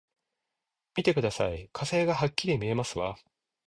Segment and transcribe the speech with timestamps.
[0.97, 3.19] 見てください、火星がはっきり見えますわ！